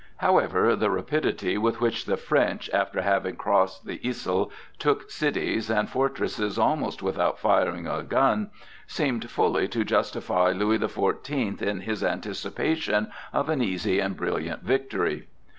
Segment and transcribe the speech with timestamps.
[0.17, 5.87] However, the rapidity with which the French, after having crossed the Yssel, took cities and
[5.87, 8.49] fortresses almost without firing a gun,
[8.87, 14.63] seemed fully to justify Louis the Fourteenth in his anticipation of an easy and brilliant
[14.63, 15.27] victory.